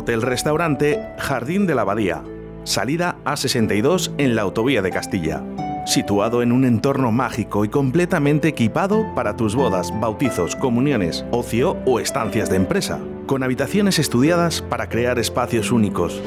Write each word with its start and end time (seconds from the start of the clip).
Hotel-restaurante 0.00 0.98
Jardín 1.18 1.66
de 1.66 1.74
la 1.74 1.82
Abadía. 1.82 2.22
Salida 2.64 3.16
A62 3.26 4.12
en 4.16 4.34
la 4.34 4.40
autovía 4.40 4.80
de 4.80 4.90
Castilla. 4.90 5.44
Situado 5.84 6.40
en 6.40 6.52
un 6.52 6.64
entorno 6.64 7.12
mágico 7.12 7.66
y 7.66 7.68
completamente 7.68 8.48
equipado 8.48 9.04
para 9.14 9.36
tus 9.36 9.54
bodas, 9.54 9.92
bautizos, 10.00 10.56
comuniones, 10.56 11.26
ocio 11.32 11.76
o 11.84 12.00
estancias 12.00 12.48
de 12.48 12.56
empresa. 12.56 12.98
Con 13.26 13.42
habitaciones 13.42 13.98
estudiadas 13.98 14.62
para 14.62 14.88
crear 14.88 15.18
espacios 15.18 15.70
únicos. 15.70 16.22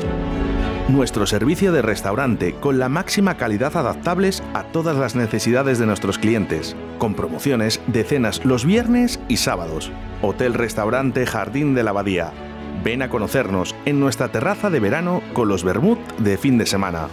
Nuestro 0.87 1.25
servicio 1.25 1.71
de 1.71 1.81
restaurante 1.81 2.53
con 2.53 2.77
la 2.77 2.89
máxima 2.89 3.37
calidad 3.37 3.75
adaptables 3.75 4.43
a 4.53 4.65
todas 4.65 4.97
las 4.97 5.15
necesidades 5.15 5.79
de 5.79 5.87
nuestros 5.87 6.19
clientes, 6.19 6.75
con 6.99 7.15
promociones 7.15 7.81
de 7.87 8.03
cenas 8.03 8.45
los 8.45 8.65
viernes 8.65 9.19
y 9.29 9.37
sábados. 9.37 9.91
Hotel 10.21 10.53
Restaurante 10.53 11.25
Jardín 11.25 11.73
de 11.73 11.81
la 11.81 11.90
Abadía. 11.90 12.34
Ven 12.83 13.01
a 13.01 13.09
conocernos 13.09 13.75
en 13.85 13.99
nuestra 13.99 14.29
terraza 14.29 14.69
de 14.69 14.79
verano 14.79 15.21
con 15.33 15.47
los 15.47 15.63
vermut 15.63 15.99
de 16.17 16.37
fin 16.37 16.57
de 16.57 16.65
semana. 16.65 17.07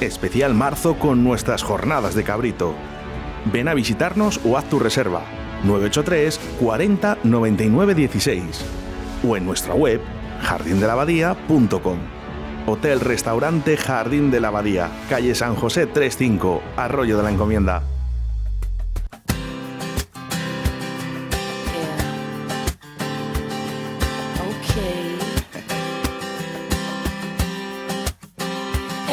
Especial 0.00 0.54
marzo 0.54 0.98
con 0.98 1.22
nuestras 1.22 1.62
jornadas 1.62 2.14
de 2.14 2.24
cabrito. 2.24 2.74
Ven 3.52 3.68
a 3.68 3.74
visitarnos 3.74 4.40
o 4.44 4.58
haz 4.58 4.64
tu 4.68 4.78
reserva 4.78 5.22
983 5.64 6.40
40 6.60 7.18
99 7.22 7.94
16 7.94 8.64
o 9.26 9.36
en 9.36 9.46
nuestra 9.46 9.74
web 9.74 10.00
jardindelabadía.com. 10.42 11.98
Hotel 12.66 13.00
Restaurante 13.00 13.76
Jardín 13.76 14.30
de 14.30 14.40
la 14.40 14.48
Abadía, 14.48 14.88
calle 15.08 15.34
San 15.34 15.56
José 15.56 15.86
35, 15.86 16.62
Arroyo 16.76 17.16
de 17.16 17.22
la 17.22 17.30
Encomienda. 17.30 17.82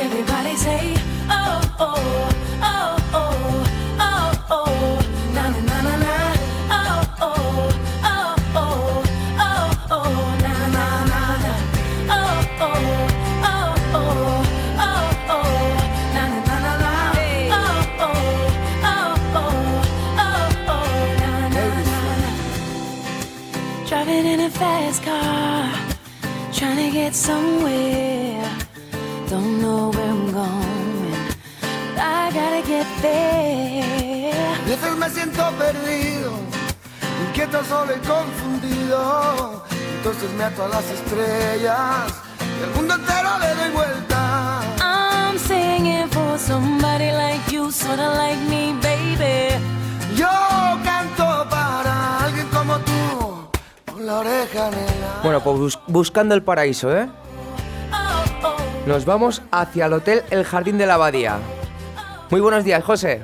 Everybody 0.09 0.55
say, 0.55 0.95
oh, 1.29 1.61
oh, 1.79 2.29
oh, 2.63 2.97
oh, 3.13 3.35
oh, 3.99 4.45
oh, 4.49 4.99
na 5.33 5.43
na 5.49 5.59
na 5.59 5.77
na 5.85 5.95
na, 6.03 6.15
oh, 6.71 7.03
oh, 7.21 7.69
oh, 8.03 8.35
oh, 8.55 9.03
oh, 9.39 9.69
oh, 9.91 10.37
na 10.43 10.53
na 10.75 10.85
na 11.11 11.21
na, 11.43 11.51
oh, 12.09 12.41
oh, 12.65 12.79
oh, 13.49 13.69
oh, 13.93 14.15
oh, 14.85 14.97
oh, 15.29 15.43
na 16.15 16.23
na 16.27 16.39
na 16.47 16.55
na 16.63 16.81
na, 16.83 16.93
oh, 17.53 18.05
oh, 18.05 18.19
oh, 18.89 19.13
oh, 19.35 19.53
oh, 20.25 20.39
oh, 20.73 20.89
na 21.21 21.31
na 21.53 21.63
na 21.87 22.01
na. 22.21 22.29
Driving 23.87 24.25
in 24.25 24.39
a 24.39 24.49
fast 24.49 25.03
car, 25.03 25.69
trying 26.51 26.77
to 26.77 26.89
get 26.91 27.13
somewhere. 27.15 28.48
Don't 29.29 29.61
know 29.61 29.91
where 29.91 30.09
I'm 30.09 30.31
going, 30.31 31.13
I 31.97 32.31
gotta 32.33 32.61
get 32.67 32.87
there. 33.01 34.33
A 34.33 34.67
veces 34.67 34.95
me 34.97 35.09
siento 35.09 35.43
perdido, 35.57 36.31
inquieto, 37.27 37.63
solo 37.65 37.91
y 37.95 37.99
confundido. 37.99 39.63
Entonces 39.97 40.31
me 40.33 40.43
ato 40.45 40.63
a 40.65 40.67
las 40.69 40.85
estrellas 40.89 42.13
y 42.59 42.63
el 42.63 42.69
mundo 42.75 42.95
entero 42.95 43.29
le 43.39 43.53
doy 43.55 43.71
vuelta. 43.71 44.61
I'm 44.81 45.37
singing 45.37 46.09
for 46.09 46.39
somebody 46.39 47.11
like 47.11 47.51
you, 47.51 47.71
sorta 47.71 48.09
like 48.15 48.39
me, 48.49 48.73
baby. 48.81 49.53
Yo 50.15 50.27
canto 50.83 51.47
para 51.49 52.23
alguien 52.25 52.47
como 52.47 52.77
tú, 52.79 53.47
con 53.93 54.05
la 54.05 54.19
oreja 54.19 54.71
negra. 54.71 55.19
Bueno, 55.21 55.39
pues 55.41 55.57
bus- 55.57 55.79
buscando 55.87 56.33
el 56.33 56.41
paraíso, 56.41 56.95
¿eh? 56.97 57.07
Nos 58.87 59.05
vamos 59.05 59.41
hacia 59.51 59.85
el 59.85 59.93
hotel 59.93 60.21
El 60.31 60.43
Jardín 60.43 60.77
de 60.77 60.87
la 60.87 60.95
Abadía. 60.95 61.37
Muy 62.31 62.41
buenos 62.41 62.63
días, 62.63 62.83
José. 62.83 63.23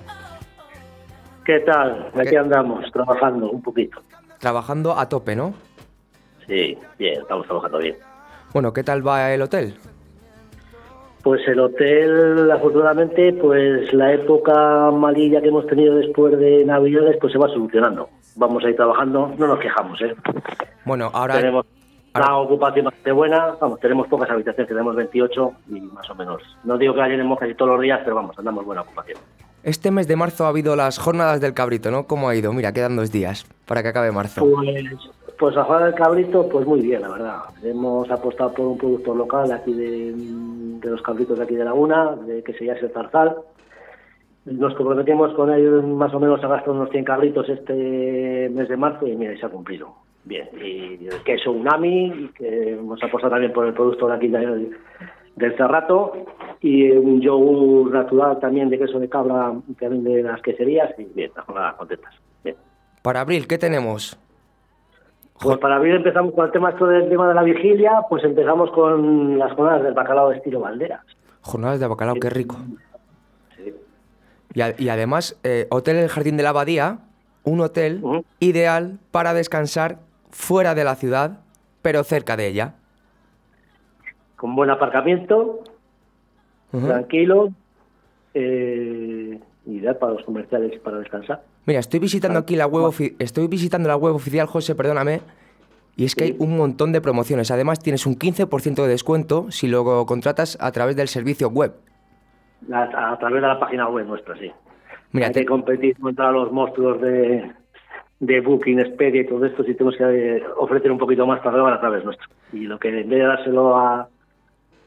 ¿Qué 1.44 1.60
tal? 1.60 2.12
Aquí 2.16 2.30
¿Qué? 2.30 2.38
andamos, 2.38 2.92
trabajando 2.92 3.50
un 3.50 3.62
poquito. 3.62 4.00
Trabajando 4.40 4.98
a 4.98 5.08
tope, 5.10 5.36
¿no? 5.36 5.54
Sí, 6.48 6.78
bien, 7.00 7.22
estamos 7.22 7.46
trabajando 7.48 7.80
bien. 7.80 7.96
Bueno, 8.54 8.74
¿qué 8.74 8.84
tal 8.84 9.06
va 9.08 9.32
el 9.34 9.42
hotel? 9.42 9.76
Pues 11.24 11.42
el 11.48 11.60
hotel, 11.60 12.52
afortunadamente, 12.52 13.34
pues 13.34 13.92
la 13.94 14.14
época 14.14 14.92
malilla 14.92 15.42
que 15.42 15.48
hemos 15.48 15.66
tenido 15.66 15.96
después 15.96 16.38
de 16.38 16.64
Navidades, 16.66 17.18
pues 17.20 17.34
se 17.34 17.40
va 17.40 17.48
solucionando. 17.48 18.10
Vamos 18.36 18.64
a 18.64 18.70
ir 18.70 18.76
trabajando, 18.76 19.34
no 19.38 19.48
nos 19.48 19.60
quejamos, 19.60 20.00
¿eh? 20.02 20.16
Bueno, 20.84 21.10
ahora... 21.14 21.36
tenemos 21.36 21.66
una 22.16 22.38
ocupación 22.38 22.86
bastante 22.86 23.12
buena, 23.12 23.56
vamos, 23.60 23.80
tenemos 23.80 24.08
pocas 24.08 24.30
habitaciones, 24.30 24.68
tenemos 24.68 24.96
28 24.96 25.54
y 25.70 25.82
más 25.82 26.10
o 26.10 26.16
menos. 26.16 26.42
No 26.64 26.78
digo 26.78 26.94
que 26.94 27.02
la 27.02 27.10
llenemos 27.10 27.38
casi 27.38 27.54
todos 27.56 27.72
los 27.72 27.82
días, 27.82 28.00
pero 28.04 28.16
vamos, 28.16 28.38
andamos 28.40 28.66
buena 28.66 28.82
ocupación. 28.82 29.18
Este 29.64 29.90
mes 29.92 30.08
de 30.08 30.16
marzo 30.16 30.46
ha 30.46 30.50
habido 30.50 30.76
las 30.76 31.00
jornadas 31.00 31.42
del 31.42 31.54
cabrito, 31.54 31.90
¿no? 31.90 32.06
¿Cómo 32.06 32.30
ha 32.30 32.36
ido? 32.36 32.54
Mira, 32.54 32.72
quedan 32.72 32.96
dos 32.96 33.12
días 33.12 33.46
para 33.66 33.82
que 33.82 33.90
acabe 33.90 34.12
marzo. 34.12 34.46
Pues, 34.48 34.86
pues 35.38 35.58
a 35.58 35.64
jugar 35.64 35.86
del 35.86 35.96
cabrito, 35.96 36.48
pues 36.48 36.66
muy 36.68 36.82
bien, 36.82 37.02
la 37.02 37.10
verdad. 37.10 37.40
Hemos 37.64 38.10
apostado 38.12 38.54
por 38.54 38.68
un 38.68 38.78
producto 38.78 39.16
local 39.16 39.52
aquí 39.52 39.74
de, 39.74 40.14
de 40.16 40.90
los 40.90 41.02
cabritos 41.02 41.38
de 41.38 41.44
aquí 41.44 41.56
de 41.56 41.66
Laguna, 41.66 42.16
de 42.16 42.44
que 42.44 42.54
se 42.54 42.66
llama 42.66 42.80
el. 42.80 43.36
Nos 44.46 44.76
comprometimos 44.76 45.34
con 45.34 45.52
ellos 45.52 45.84
más 45.84 46.14
o 46.14 46.20
menos 46.20 46.44
a 46.44 46.48
gastar 46.48 46.70
unos 46.70 46.92
100 46.92 47.04
cabritos 47.04 47.50
este 47.50 48.50
mes 48.54 48.70
de 48.70 48.78
marzo 48.78 49.08
y 49.08 49.16
mira, 49.16 49.34
y 49.34 49.40
se 49.40 49.46
ha 49.48 49.50
cumplido. 49.50 50.05
Bien, 50.26 50.50
y 50.60 51.06
el 51.08 51.22
queso 51.24 51.52
Unami, 51.52 52.32
que 52.36 52.74
hemos 52.74 53.02
apostado 53.04 53.32
también 53.34 53.54
por 53.54 53.66
el 53.68 53.74
producto 53.74 54.08
de 54.08 54.16
aquí 54.16 54.28
de- 54.28 54.72
del 55.36 55.56
Cerrato, 55.56 56.14
y 56.62 56.90
un 56.92 57.22
yogur 57.22 57.92
natural 57.92 58.40
también 58.40 58.70
de 58.70 58.80
queso 58.80 59.00
de 59.00 59.08
cabra 59.08 59.54
que 59.78 59.88
vende 59.88 60.24
las 60.24 60.42
queserías, 60.42 60.98
y 60.98 61.04
bien, 61.14 61.32
las 61.36 61.46
jornadas 61.46 61.76
contentas. 61.76 62.14
Bien. 62.44 62.56
Para 63.04 63.22
abril, 63.22 63.46
¿qué 63.48 63.58
tenemos? 63.60 64.18
Pues 65.40 65.58
para 65.60 65.76
abril 65.76 65.96
empezamos 65.98 66.34
con 66.34 66.46
el 66.46 66.52
tema 66.52 66.70
esto 66.72 66.88
del 66.88 67.08
tema 67.10 67.28
de 67.28 67.34
la 67.36 67.44
vigilia, 67.44 67.92
pues 68.10 68.24
empezamos 68.24 68.72
con 68.72 69.38
las 69.38 69.52
jornadas 69.54 69.84
del 69.84 69.94
bacalao 69.94 70.30
de 70.30 70.38
estilo 70.38 70.62
Valderas. 70.62 71.06
Jornadas 71.42 71.80
de 71.80 71.88
bacalao, 71.88 72.16
qué 72.16 72.30
rico. 72.30 72.56
Sí. 73.58 73.74
Y, 74.54 74.62
a- 74.62 74.74
y 74.80 74.90
además, 74.90 75.38
eh, 75.44 75.68
Hotel 75.70 75.98
El 75.98 76.08
Jardín 76.10 76.38
de 76.38 76.44
la 76.44 76.50
Abadía, 76.50 77.00
un 77.44 77.60
hotel 77.60 78.02
ideal 78.40 78.98
para 79.12 79.34
descansar 79.36 79.98
fuera 80.36 80.76
de 80.76 80.84
la 80.84 80.96
ciudad, 80.96 81.40
pero 81.82 82.04
cerca 82.04 82.36
de 82.36 82.48
ella. 82.48 82.74
Con 84.36 84.54
buen 84.56 84.70
aparcamiento, 84.70 85.62
tranquilo, 86.72 87.50
eh, 88.34 89.40
ideal 89.66 89.98
para 89.98 90.14
los 90.14 90.24
comerciales 90.26 90.78
para 90.82 91.00
descansar. 91.00 91.42
Mira, 91.66 91.80
estoy 91.80 92.00
visitando 92.02 92.38
aquí 92.38 92.56
la 92.58 92.68
web, 92.68 92.84
ofi- 92.84 93.16
estoy 93.18 93.48
visitando 93.48 93.88
la 93.88 93.96
web 93.96 94.14
oficial, 94.14 94.46
José, 94.46 94.76
perdóname, 94.76 95.22
y 95.96 96.04
es 96.04 96.16
que 96.16 96.26
hay 96.26 96.36
un 96.38 96.58
montón 96.58 96.92
de 96.92 97.00
promociones. 97.00 97.50
Además, 97.50 97.80
tienes 97.80 98.06
un 98.06 98.16
15% 98.20 98.84
de 98.84 98.90
descuento 98.90 99.50
si 99.52 99.68
lo 99.70 100.06
contratas 100.06 100.58
a 100.60 100.72
través 100.74 100.98
del 100.98 101.08
servicio 101.08 101.48
web. 101.50 101.74
A, 102.72 103.14
a 103.14 103.18
través 103.20 103.42
de 103.42 103.48
la 103.48 103.58
página 103.60 103.88
web 103.88 104.06
nuestra, 104.06 104.38
sí. 104.38 104.52
Mira, 105.14 105.28
Hay 105.28 105.34
te- 105.34 105.40
que 105.40 105.46
competir 105.46 105.98
contra 105.98 106.30
los 106.32 106.52
monstruos 106.52 107.00
de, 107.02 107.52
de 108.20 108.42
Booking, 108.42 108.80
Expedia 108.80 109.22
y 109.22 109.28
todo 109.28 109.46
esto, 109.46 109.64
si 109.64 109.74
tenemos 109.74 109.98
que 109.98 110.38
eh, 110.38 110.44
ofrecer 110.58 110.92
un 110.92 110.98
poquito 110.98 111.28
más 111.28 111.42
para 111.42 111.74
a 111.74 111.80
través 111.80 112.04
nuestro. 112.06 112.28
Y 112.54 112.62
lo 112.62 112.80
que 112.80 112.90
en 112.90 113.10
vez 113.10 113.20
de 113.20 113.26
dárselo 113.26 113.76
a 113.76 114.08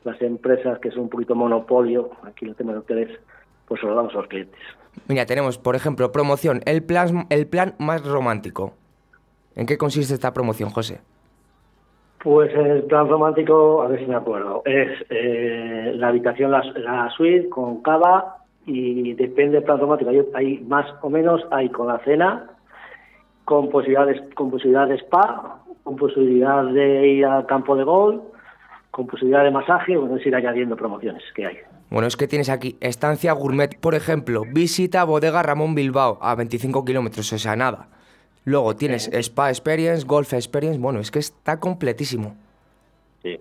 las 0.04 0.20
empresas 0.22 0.78
que 0.78 0.90
son 0.90 1.02
un 1.02 1.08
poquito 1.08 1.34
monopolio, 1.34 2.10
aquí 2.22 2.46
el 2.46 2.56
tema 2.56 2.72
de 2.72 2.78
hoteles, 2.78 3.20
pues 3.66 3.80
se 3.80 3.86
lo 3.86 3.94
damos 3.94 4.14
a 4.14 4.18
los 4.18 4.28
clientes. 4.28 4.60
mira, 5.08 5.26
tenemos, 5.26 5.58
por 5.58 5.76
ejemplo, 5.76 6.10
promoción, 6.10 6.60
el 6.64 6.82
plan, 6.82 7.26
el 7.28 7.46
plan 7.46 7.74
más 7.78 8.06
romántico. 8.06 8.72
¿En 9.54 9.66
qué 9.66 9.76
consiste 9.76 10.14
esta 10.14 10.32
promoción, 10.32 10.70
José? 10.70 11.00
Pues 12.22 12.52
el 12.54 12.84
plan 12.84 13.08
romántico, 13.08 13.82
a 13.82 13.88
ver 13.88 14.00
si 14.00 14.06
me 14.06 14.16
acuerdo, 14.16 14.62
es 14.64 14.88
eh, 15.10 15.92
la 15.94 16.08
habitación, 16.08 16.50
la, 16.50 16.62
la 16.76 17.10
suite 17.10 17.48
con 17.48 17.82
cava 17.82 18.38
y 18.66 19.14
depende 19.14 19.56
del 19.56 19.64
plan 19.64 19.78
romántico. 19.78 20.10
Hay, 20.10 20.22
hay 20.34 20.58
más 20.60 20.86
o 21.02 21.10
menos, 21.10 21.42
hay 21.50 21.68
con 21.68 21.88
la 21.88 21.98
cena, 22.00 22.57
con 23.48 23.70
posibilidades, 23.70 24.20
con 24.34 24.50
posibilidad 24.50 24.86
de 24.86 24.96
spa, 24.96 25.62
con 25.82 25.96
posibilidad 25.96 26.66
de 26.66 27.08
ir 27.08 27.24
al 27.24 27.46
campo 27.46 27.76
de 27.76 27.82
golf, 27.82 28.20
con 28.90 29.06
posibilidad 29.06 29.42
de 29.42 29.50
masaje, 29.50 29.96
bueno, 29.96 30.16
es 30.16 30.26
ir 30.26 30.34
añadiendo 30.34 30.76
promociones 30.76 31.22
que 31.34 31.46
hay. 31.46 31.56
Bueno, 31.88 32.06
es 32.06 32.18
que 32.18 32.28
tienes 32.28 32.50
aquí 32.50 32.76
estancia 32.80 33.32
gourmet, 33.32 33.80
por 33.80 33.94
ejemplo, 33.94 34.42
visita 34.52 35.02
bodega 35.04 35.42
Ramón 35.42 35.74
Bilbao 35.74 36.18
a 36.20 36.34
25 36.34 36.84
kilómetros, 36.84 37.32
o 37.32 37.38
sea, 37.38 37.56
nada. 37.56 37.88
Luego 38.44 38.76
tienes 38.76 39.08
spa 39.14 39.48
experience, 39.48 40.06
golf 40.06 40.34
experience, 40.34 40.78
bueno, 40.78 41.00
es 41.00 41.10
que 41.10 41.20
está 41.20 41.58
completísimo. 41.58 42.36
Sí. 43.22 43.40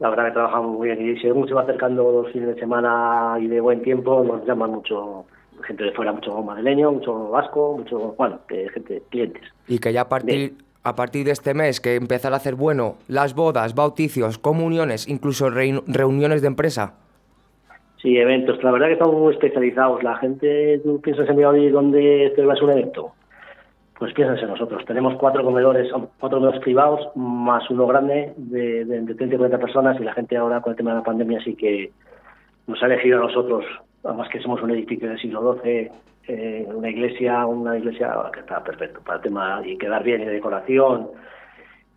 La 0.00 0.10
verdad 0.10 0.26
que 0.26 0.32
trabajamos 0.32 0.76
muy 0.76 0.88
bien 0.88 1.08
y 1.08 1.20
según 1.20 1.46
se 1.46 1.54
va 1.54 1.62
acercando 1.62 2.10
los 2.10 2.32
fines 2.32 2.56
de 2.56 2.60
semana 2.60 3.36
y 3.40 3.46
de 3.46 3.60
buen 3.60 3.80
tiempo, 3.82 4.24
nos 4.24 4.44
llaman 4.44 4.72
mucho 4.72 5.24
gente 5.66 5.84
de 5.84 5.92
fuera, 5.92 6.12
mucho 6.12 6.42
madrileño, 6.42 6.92
mucho 6.92 7.30
vasco, 7.30 7.76
mucho, 7.78 8.14
bueno, 8.16 8.40
gente, 8.48 9.02
clientes. 9.10 9.42
Y 9.68 9.78
que 9.78 9.92
ya 9.92 10.02
a 10.02 10.08
partir, 10.08 10.54
a 10.82 10.94
partir 10.94 11.26
de 11.26 11.32
este 11.32 11.54
mes 11.54 11.80
que 11.80 11.96
empezar 11.96 12.32
a 12.32 12.36
hacer 12.36 12.54
bueno 12.54 12.96
las 13.08 13.34
bodas, 13.34 13.74
bauticios, 13.74 14.38
comuniones, 14.38 15.08
incluso 15.08 15.50
reuniones 15.50 16.42
de 16.42 16.48
empresa. 16.48 16.94
Sí, 18.00 18.16
eventos. 18.16 18.62
La 18.62 18.70
verdad 18.70 18.86
que 18.86 18.94
estamos 18.94 19.14
muy 19.14 19.34
especializados. 19.34 20.02
La 20.02 20.16
gente, 20.16 20.80
tú 20.82 21.00
piensas 21.00 21.28
en 21.28 21.36
Valladolid 21.36 21.72
donde 21.72 22.32
celebras 22.34 22.62
un 22.62 22.70
evento. 22.70 23.12
Pues 23.98 24.14
piensas 24.14 24.42
en 24.42 24.48
nosotros. 24.48 24.82
Tenemos 24.86 25.16
cuatro 25.16 25.44
comedores, 25.44 25.92
cuatro 26.18 26.38
comedores 26.38 26.62
privados, 26.62 27.14
más 27.14 27.68
uno 27.68 27.86
grande 27.86 28.32
de, 28.38 28.86
de, 28.86 29.02
de 29.02 29.14
30 29.14 29.34
y 29.34 29.38
40 29.38 29.58
personas 29.58 30.00
y 30.00 30.04
la 30.04 30.14
gente 30.14 30.38
ahora 30.38 30.62
con 30.62 30.70
el 30.70 30.76
tema 30.78 30.92
de 30.92 30.96
la 30.96 31.02
pandemia 31.04 31.44
sí 31.44 31.54
que 31.54 31.92
nos 32.66 32.82
ha 32.82 32.86
elegido 32.86 33.18
a 33.18 33.26
nosotros, 33.26 33.64
además 34.04 34.28
que 34.28 34.40
somos 34.40 34.62
un 34.62 34.70
edificio 34.70 35.08
del 35.08 35.20
siglo 35.20 35.58
XII, 35.62 35.90
eh, 36.28 36.66
una 36.68 36.88
iglesia, 36.88 37.46
una 37.46 37.76
iglesia 37.76 38.14
que 38.32 38.40
está 38.40 38.62
perfecto 38.62 39.00
para 39.00 39.16
el 39.16 39.22
tema 39.22 39.62
y 39.64 39.76
quedar 39.78 40.02
bien 40.02 40.22
y 40.22 40.26
decoración 40.26 41.08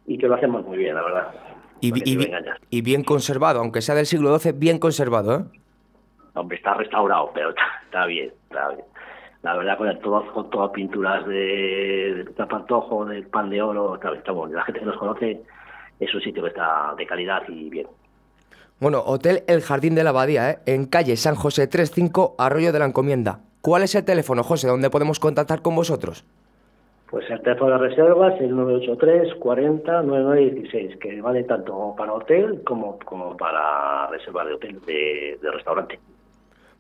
y 0.05 0.17
que 0.17 0.27
lo 0.27 0.35
hacemos 0.35 0.65
muy 0.65 0.77
bien, 0.77 0.95
la 0.95 1.03
verdad. 1.03 1.27
Y, 1.81 1.91
y 2.09 2.31
y 2.69 2.81
bien 2.81 3.03
conservado, 3.03 3.59
aunque 3.59 3.81
sea 3.81 3.95
del 3.95 4.05
siglo 4.05 4.37
XII, 4.37 4.53
bien 4.53 4.79
conservado, 4.79 5.39
¿eh? 5.39 5.43
Hombre, 6.35 6.57
está 6.57 6.73
restaurado, 6.73 7.31
pero 7.33 7.49
está, 7.49 7.63
está 7.85 8.05
bien, 8.05 8.31
está 8.49 8.69
bien. 8.69 8.85
La 9.43 9.55
verdad, 9.55 9.77
con 9.77 9.99
todo, 9.99 10.33
con 10.33 10.49
todas 10.49 10.71
pinturas 10.71 11.27
de, 11.27 12.23
de 12.25 12.25
tapantojo, 12.33 13.05
del 13.05 13.27
pan 13.27 13.49
de 13.49 13.61
oro, 13.61 13.95
está, 13.95 14.13
está 14.15 14.31
bueno. 14.31 14.55
La 14.55 14.63
gente 14.63 14.79
que 14.79 14.85
nos 14.85 14.97
conoce 14.97 15.41
es 15.99 16.15
un 16.15 16.21
sitio 16.21 16.41
que 16.43 16.49
está 16.49 16.95
de 16.97 17.05
calidad 17.05 17.43
y 17.49 17.69
bien. 17.69 17.87
Bueno, 18.79 19.01
Hotel 19.05 19.43
El 19.47 19.61
Jardín 19.61 19.95
de 19.95 20.03
la 20.03 20.09
Abadía, 20.09 20.51
¿eh? 20.51 20.59
en 20.65 20.85
calle 20.85 21.15
San 21.15 21.35
José 21.35 21.67
35, 21.67 22.35
Arroyo 22.37 22.73
de 22.73 22.79
la 22.79 22.85
Encomienda. 22.85 23.39
¿Cuál 23.61 23.83
es 23.83 23.95
el 23.95 24.03
teléfono, 24.03 24.43
José, 24.43 24.67
donde 24.67 24.89
podemos 24.89 25.19
contactar 25.19 25.61
con 25.61 25.75
vosotros? 25.75 26.25
Pues 27.09 27.29
el 27.29 27.41
teléfono 27.41 27.79
de 27.79 27.89
reservas 27.89 28.33
es 28.35 28.41
el 28.41 28.55
983 28.55 29.35
40 29.35 30.01
9916, 30.01 30.97
que 30.99 31.21
vale 31.21 31.43
tanto 31.43 31.93
para 31.97 32.11
hotel 32.11 32.61
como, 32.65 32.97
como 33.05 33.37
para 33.37 34.07
reserva 34.07 34.43
de 34.43 34.53
hotel, 34.55 34.81
de, 34.85 35.39
de 35.41 35.51
restaurante. 35.51 35.99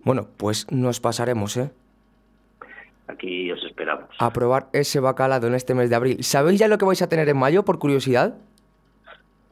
Bueno, 0.03 0.27
pues 0.35 0.69
nos 0.71 0.99
pasaremos, 0.99 1.55
¿eh? 1.55 1.69
Aquí 3.07 3.51
os 3.51 3.63
esperamos. 3.63 4.09
A 4.17 4.33
probar 4.33 4.67
ese 4.73 4.99
bacalado 4.99 5.47
en 5.47 5.55
este 5.55 5.75
mes 5.75 5.89
de 5.89 5.95
abril. 5.95 6.23
¿Sabéis 6.23 6.59
ya 6.59 6.67
lo 6.67 6.77
que 6.77 6.85
vais 6.85 7.01
a 7.01 7.07
tener 7.07 7.29
en 7.29 7.37
mayo, 7.37 7.63
por 7.63 7.79
curiosidad? 7.79 8.33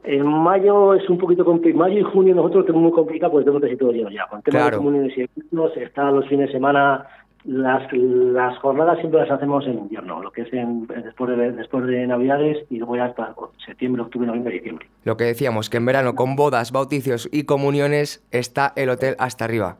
En 0.04 0.26
mayo 0.26 0.94
es 0.94 1.08
un 1.08 1.18
poquito 1.18 1.44
complicado. 1.44 1.84
Mayo 1.84 1.98
y 2.00 2.02
junio 2.02 2.34
nosotros 2.34 2.66
tenemos 2.66 2.82
muy 2.84 2.92
complicado 2.92 3.32
porque 3.32 3.44
tenemos 3.44 3.62
casi 3.62 3.76
todo 3.76 3.92
lleno 3.92 4.10
ya. 4.10 4.26
Con 4.26 4.38
el 4.38 4.42
tema 4.44 4.58
Claro. 4.58 4.70
de 4.70 4.76
comuniones 4.78 5.16
y 5.16 5.20
eventos, 5.22 5.76
están 5.76 6.14
los 6.16 6.26
fines 6.28 6.48
de 6.48 6.52
semana. 6.52 7.06
Las, 7.44 7.92
las 7.92 8.56
jornadas 8.58 8.98
siempre 9.00 9.18
las 9.20 9.30
hacemos 9.32 9.66
en 9.66 9.76
invierno, 9.78 10.22
lo 10.22 10.30
que 10.30 10.42
es 10.42 10.52
en, 10.52 10.86
después, 10.86 11.36
de, 11.36 11.50
después 11.50 11.84
de 11.86 12.06
Navidades 12.06 12.64
y 12.70 12.78
luego 12.78 12.94
ya 12.94 13.06
hasta 13.06 13.34
septiembre, 13.66 14.02
octubre, 14.02 14.28
noviembre 14.28 14.54
y 14.54 14.58
diciembre. 14.58 14.86
Lo 15.04 15.16
que 15.16 15.24
decíamos, 15.24 15.68
que 15.68 15.78
en 15.78 15.86
verano 15.86 16.14
con 16.14 16.36
bodas, 16.36 16.70
bauticios 16.70 17.28
y 17.32 17.42
comuniones 17.44 18.24
está 18.30 18.72
el 18.76 18.90
hotel 18.90 19.16
hasta 19.18 19.44
arriba. 19.44 19.76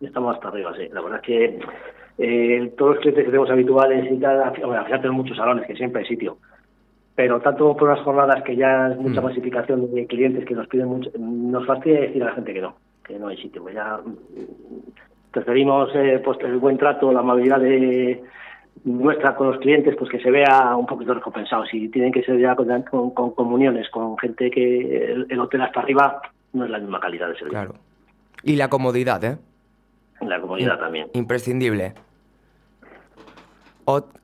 Estamos 0.00 0.34
hasta 0.36 0.48
arriba, 0.48 0.72
sí. 0.74 0.88
La 0.90 1.02
verdad 1.02 1.20
es 1.22 1.26
que 1.26 1.58
eh, 2.18 2.72
todos 2.78 2.92
los 2.92 3.00
clientes 3.00 3.24
que 3.24 3.30
tenemos 3.30 3.50
habituales 3.50 4.10
y 4.10 4.16
tal, 4.18 4.52
bueno, 4.60 4.78
al 4.78 4.84
final 4.86 5.00
tenemos 5.02 5.22
muchos 5.24 5.36
salones, 5.36 5.66
que 5.66 5.76
siempre 5.76 6.00
hay 6.00 6.08
sitio. 6.08 6.38
Pero 7.16 7.40
tanto 7.40 7.74
por 7.76 7.88
las 7.88 8.00
jornadas 8.04 8.42
que 8.44 8.54
ya 8.56 8.88
es 8.88 8.98
mucha 8.98 9.20
Mm. 9.20 9.24
masificación 9.24 9.92
de 9.94 10.06
clientes 10.06 10.44
que 10.44 10.54
nos 10.54 10.68
piden 10.68 10.86
mucho, 10.88 11.10
nos 11.18 11.66
fastidia 11.66 12.02
decir 12.02 12.22
a 12.22 12.26
la 12.26 12.32
gente 12.34 12.52
que 12.54 12.60
no, 12.60 12.76
que 13.04 13.18
no 13.18 13.28
hay 13.28 13.36
sitio. 13.38 13.62
Pues 13.62 13.74
ya 13.74 13.98
mm, 14.04 15.30
preferimos 15.32 15.90
eh, 15.94 16.20
pues 16.24 16.38
el 16.40 16.58
buen 16.58 16.76
trato, 16.78 17.10
la 17.12 17.20
amabilidad 17.20 17.60
de 17.60 18.22
nuestra 18.84 19.34
con 19.34 19.48
los 19.48 19.58
clientes, 19.60 19.96
pues 19.98 20.10
que 20.10 20.20
se 20.20 20.30
vea 20.30 20.76
un 20.76 20.86
poquito 20.86 21.14
recompensado. 21.14 21.64
Si 21.66 21.88
tienen 21.88 22.12
que 22.12 22.22
ser 22.22 22.38
ya 22.38 22.54
con, 22.54 22.82
con- 22.82 23.10
con 23.10 23.30
comuniones, 23.32 23.88
con 23.90 24.18
gente 24.18 24.50
que 24.50 25.12
el, 25.12 25.26
el 25.30 25.40
hotel 25.40 25.62
hasta 25.62 25.80
arriba 25.80 26.20
no 26.52 26.64
es 26.64 26.70
la 26.70 26.78
misma 26.78 27.00
calidad 27.00 27.28
de 27.28 27.34
servicio. 27.34 27.58
Claro. 27.58 27.74
Y 28.42 28.56
la 28.56 28.68
comodidad, 28.68 29.24
¿eh? 29.24 29.38
La 30.20 30.40
comodidad 30.40 30.78
también. 30.78 31.08
Imprescindible. 31.14 31.94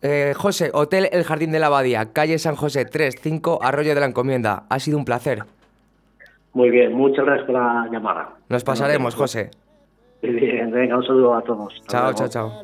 Eh, 0.02 0.34
José, 0.36 0.70
Hotel 0.74 1.08
El 1.12 1.24
Jardín 1.24 1.52
de 1.52 1.60
la 1.60 1.66
Abadía, 1.66 2.06
calle 2.12 2.38
San 2.38 2.56
José 2.56 2.84
35, 2.84 3.60
Arroyo 3.62 3.94
de 3.94 4.00
la 4.00 4.06
Encomienda. 4.06 4.64
Ha 4.68 4.78
sido 4.80 4.98
un 4.98 5.04
placer. 5.04 5.44
Muy 6.52 6.70
bien, 6.70 6.92
muchas 6.92 7.24
gracias 7.24 7.46
por 7.46 7.54
la 7.54 7.88
llamada. 7.90 8.30
Nos 8.48 8.64
pasaremos, 8.64 9.14
José. 9.14 9.50
Muy 10.22 10.32
bien, 10.32 10.70
venga, 10.70 10.96
un 10.96 11.04
saludo 11.04 11.34
a 11.34 11.42
todos. 11.42 11.74
Chao, 11.88 12.12
chao, 12.12 12.28
chao. 12.28 12.62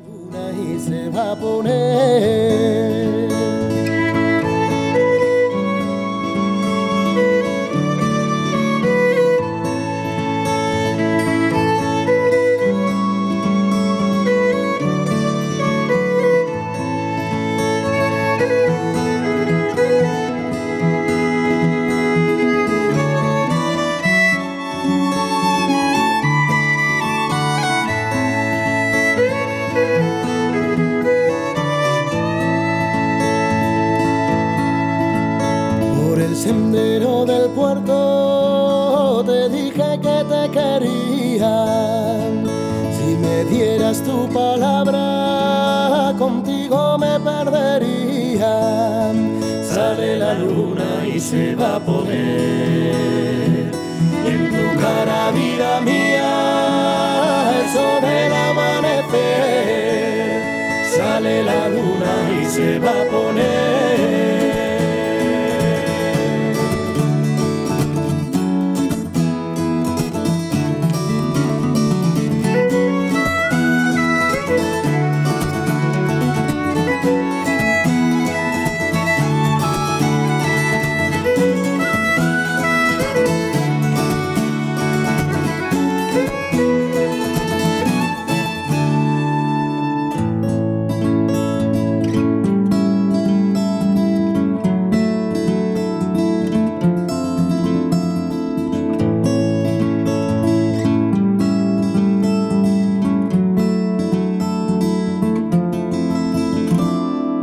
Dieras 43.50 44.02
tu 44.02 44.28
palabra, 44.28 46.14
contigo 46.18 46.98
me 46.98 47.18
perdería. 47.20 49.12
Sale 49.62 50.18
la 50.18 50.34
luna 50.34 51.06
y 51.06 51.20
se 51.20 51.54
va 51.54 51.76
a 51.76 51.80
poner 51.80 53.70
en 54.26 54.50
tu 54.50 54.80
cara, 54.80 55.30
vida 55.30 55.80
mía, 55.80 57.50
eso 57.64 58.00
del 58.06 58.32
amanecer. 58.48 59.28
Sale 60.96 61.42
la 61.44 61.68
luna 61.68 62.12
y 62.40 62.44
se 62.46 62.78
va 62.78 62.90
a 62.90 63.04
poner. 63.04 63.57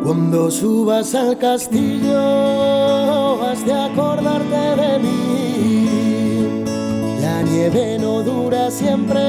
Cuando 0.05 0.51
subas 0.51 1.15
al 1.15 1.35
castillo 1.39 3.41
has 3.41 3.65
de 3.65 3.73
acordarte 3.73 4.75
de 4.79 4.99
mí. 4.99 6.63
La 7.19 7.41
nieve 7.41 7.97
no 7.97 8.21
dura 8.21 8.69
siempre, 8.69 9.19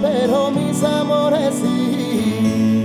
pero 0.00 0.50
mis 0.50 0.82
amores 0.82 1.54
sí. 1.54 2.84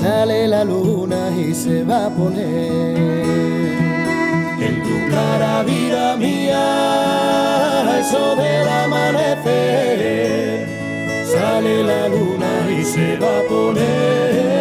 Sale 0.00 0.48
la 0.48 0.64
luna 0.64 1.30
y 1.30 1.54
se 1.54 1.84
va 1.84 2.06
a 2.06 2.10
poner 2.10 2.96
en 4.58 4.82
tu 4.82 5.14
cara, 5.14 5.62
vida 5.62 6.16
mía, 6.16 8.00
eso 8.00 8.34
del 8.34 8.68
amanecer. 8.68 10.66
Sale 11.24 11.84
la 11.84 12.08
luna 12.08 12.68
y 12.68 12.82
se 12.82 13.16
va 13.16 13.38
a 13.38 13.42
poner. 13.42 14.59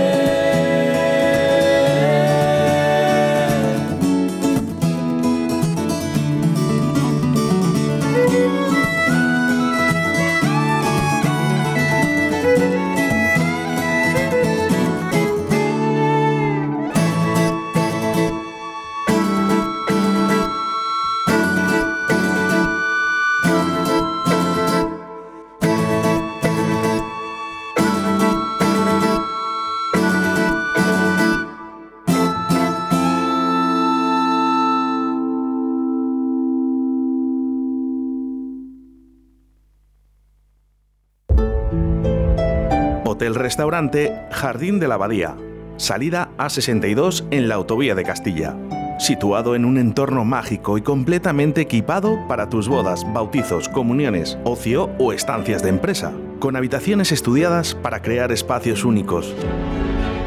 Hotel-restaurante 43.19 44.17
Jardín 44.31 44.79
de 44.79 44.87
la 44.87 44.95
Abadía. 44.95 45.35
Salida 45.75 46.29
A62 46.37 47.25
en 47.31 47.49
la 47.49 47.55
Autovía 47.55 47.93
de 47.93 48.05
Castilla. 48.05 48.55
Situado 48.97 49.55
en 49.55 49.65
un 49.65 49.77
entorno 49.77 50.23
mágico 50.23 50.77
y 50.77 50.81
completamente 50.81 51.59
equipado 51.59 52.17
para 52.29 52.47
tus 52.47 52.69
bodas, 52.69 53.05
bautizos, 53.11 53.67
comuniones, 53.67 54.37
ocio 54.45 54.89
o 54.99 55.11
estancias 55.11 55.61
de 55.63 55.67
empresa. 55.67 56.13
Con 56.39 56.55
habitaciones 56.55 57.11
estudiadas 57.11 57.75
para 57.75 58.01
crear 58.01 58.31
espacios 58.31 58.85
únicos. 58.85 59.35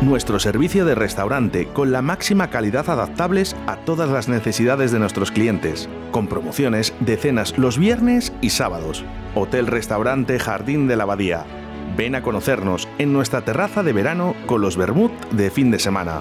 Nuestro 0.02 0.38
servicio 0.38 0.84
de 0.84 0.94
restaurante 0.94 1.68
con 1.72 1.92
la 1.92 2.02
máxima 2.02 2.50
calidad 2.50 2.90
adaptables 2.90 3.56
a 3.66 3.76
todas 3.76 4.10
las 4.10 4.28
necesidades 4.28 4.92
de 4.92 4.98
nuestros 4.98 5.30
clientes, 5.30 5.88
con 6.10 6.26
promociones 6.26 6.92
de 7.00 7.16
cenas 7.16 7.56
los 7.56 7.78
viernes 7.78 8.34
y 8.42 8.50
sábados. 8.50 9.02
Hotel 9.34 9.66
Restaurante 9.66 10.38
Jardín 10.38 10.88
de 10.88 10.96
la 10.96 11.04
Abadía. 11.04 11.46
Ven 11.96 12.14
a 12.14 12.22
conocernos 12.22 12.88
en 12.98 13.12
nuestra 13.12 13.44
terraza 13.44 13.82
de 13.82 13.92
verano 13.92 14.34
con 14.46 14.60
los 14.60 14.76
vermut 14.76 15.12
de 15.30 15.50
fin 15.50 15.70
de 15.70 15.78
semana. 15.78 16.20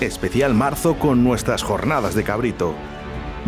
Especial 0.00 0.54
marzo 0.54 0.98
con 0.98 1.24
nuestras 1.24 1.62
jornadas 1.62 2.14
de 2.14 2.22
cabrito. 2.22 2.74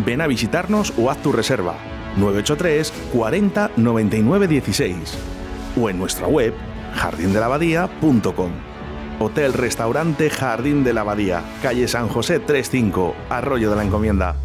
Ven 0.05 0.21
a 0.21 0.27
visitarnos 0.27 0.93
o 0.97 1.09
haz 1.09 1.17
tu 1.21 1.31
reserva 1.31 1.75
983 2.17 2.91
40 3.13 3.71
99 3.77 4.47
16 4.47 5.17
o 5.79 5.89
en 5.89 5.97
nuestra 5.97 6.27
web 6.27 6.53
jardindelabadía.com. 6.95 8.51
Hotel 9.19 9.53
Restaurante 9.53 10.29
Jardín 10.29 10.83
de 10.83 10.93
la 10.93 11.01
Abadía, 11.01 11.43
calle 11.61 11.87
San 11.87 12.07
José 12.07 12.39
35, 12.39 13.15
Arroyo 13.29 13.69
de 13.69 13.75
la 13.75 13.83
Encomienda. 13.83 14.35